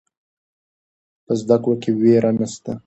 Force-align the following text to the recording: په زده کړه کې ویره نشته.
په 1.25 1.33
زده 1.41 1.57
کړه 1.63 1.75
کې 1.81 1.91
ویره 1.99 2.31
نشته. 2.39 2.71